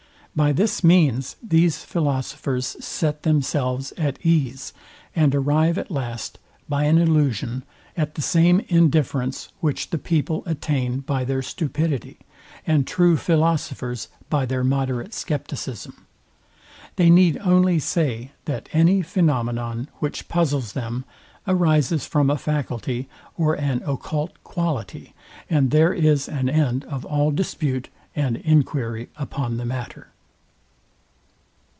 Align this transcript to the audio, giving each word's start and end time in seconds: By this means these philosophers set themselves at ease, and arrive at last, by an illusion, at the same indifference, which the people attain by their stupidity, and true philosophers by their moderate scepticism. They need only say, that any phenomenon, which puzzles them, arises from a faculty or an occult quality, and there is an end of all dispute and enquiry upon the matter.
By 0.33 0.53
this 0.53 0.81
means 0.81 1.35
these 1.43 1.79
philosophers 1.83 2.65
set 2.83 3.23
themselves 3.23 3.91
at 3.97 4.17
ease, 4.25 4.71
and 5.13 5.35
arrive 5.35 5.77
at 5.77 5.91
last, 5.91 6.39
by 6.69 6.85
an 6.85 6.97
illusion, 6.97 7.63
at 7.97 8.15
the 8.15 8.21
same 8.21 8.61
indifference, 8.69 9.49
which 9.59 9.89
the 9.89 9.97
people 9.97 10.43
attain 10.45 10.99
by 11.01 11.25
their 11.25 11.41
stupidity, 11.41 12.17
and 12.65 12.87
true 12.87 13.17
philosophers 13.17 14.07
by 14.29 14.45
their 14.45 14.63
moderate 14.63 15.13
scepticism. 15.13 16.05
They 16.95 17.09
need 17.09 17.37
only 17.39 17.77
say, 17.77 18.31
that 18.45 18.69
any 18.71 19.01
phenomenon, 19.01 19.89
which 19.99 20.29
puzzles 20.29 20.71
them, 20.71 21.03
arises 21.45 22.05
from 22.05 22.29
a 22.29 22.37
faculty 22.37 23.09
or 23.37 23.55
an 23.55 23.81
occult 23.85 24.41
quality, 24.45 25.13
and 25.49 25.71
there 25.71 25.91
is 25.93 26.29
an 26.29 26.47
end 26.47 26.85
of 26.85 27.03
all 27.03 27.31
dispute 27.31 27.89
and 28.15 28.37
enquiry 28.37 29.09
upon 29.17 29.57
the 29.57 29.65
matter. 29.65 30.07